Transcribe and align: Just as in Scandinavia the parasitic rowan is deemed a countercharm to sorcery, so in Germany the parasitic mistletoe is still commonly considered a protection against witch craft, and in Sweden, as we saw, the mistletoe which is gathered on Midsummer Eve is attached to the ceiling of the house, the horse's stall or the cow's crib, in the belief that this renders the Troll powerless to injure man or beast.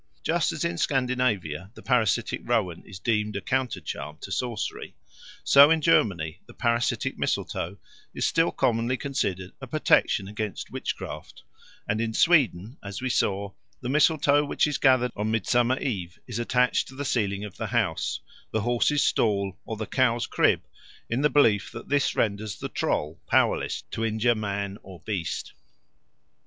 Just 0.23 0.51
as 0.51 0.65
in 0.65 0.79
Scandinavia 0.79 1.69
the 1.75 1.83
parasitic 1.83 2.41
rowan 2.43 2.83
is 2.87 2.97
deemed 2.97 3.35
a 3.35 3.39
countercharm 3.41 4.17
to 4.21 4.31
sorcery, 4.31 4.95
so 5.43 5.69
in 5.69 5.79
Germany 5.79 6.41
the 6.47 6.55
parasitic 6.55 7.19
mistletoe 7.19 7.77
is 8.11 8.25
still 8.25 8.51
commonly 8.51 8.97
considered 8.97 9.51
a 9.61 9.67
protection 9.67 10.27
against 10.27 10.71
witch 10.71 10.95
craft, 10.95 11.43
and 11.87 12.01
in 12.01 12.15
Sweden, 12.15 12.77
as 12.83 12.99
we 12.99 13.09
saw, 13.09 13.51
the 13.81 13.89
mistletoe 13.89 14.43
which 14.43 14.65
is 14.65 14.79
gathered 14.79 15.11
on 15.15 15.29
Midsummer 15.29 15.77
Eve 15.79 16.17
is 16.25 16.39
attached 16.39 16.87
to 16.87 16.95
the 16.95 17.05
ceiling 17.05 17.45
of 17.45 17.57
the 17.57 17.67
house, 17.67 18.21
the 18.49 18.61
horse's 18.61 19.03
stall 19.03 19.55
or 19.65 19.77
the 19.77 19.85
cow's 19.85 20.25
crib, 20.25 20.63
in 21.11 21.21
the 21.21 21.29
belief 21.29 21.71
that 21.73 21.89
this 21.89 22.15
renders 22.15 22.55
the 22.57 22.69
Troll 22.69 23.21
powerless 23.29 23.83
to 23.91 24.03
injure 24.03 24.33
man 24.33 24.79
or 24.81 24.99
beast. 25.01 25.53